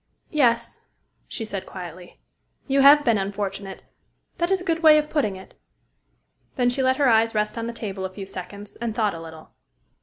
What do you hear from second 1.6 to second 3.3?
quietly: "you have been